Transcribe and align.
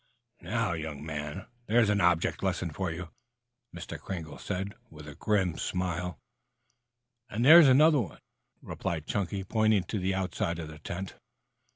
"Now, 0.41 0.73
young 0.73 1.05
man, 1.05 1.45
there's 1.67 1.91
an 1.91 2.01
object 2.01 2.41
lesson 2.41 2.71
for 2.71 2.89
you," 2.89 3.09
Mr. 3.71 3.99
Kringle 3.99 4.39
said, 4.39 4.73
with 4.89 5.07
a 5.07 5.13
grim 5.13 5.57
smile. 5.59 6.17
"And 7.29 7.45
there's 7.45 7.67
another!" 7.67 8.19
replied 8.63 9.05
Chunky, 9.05 9.43
pointing 9.43 9.83
to 9.83 9.99
the 9.99 10.15
outside 10.15 10.57
of 10.57 10.69
the 10.69 10.79
tent. 10.79 11.17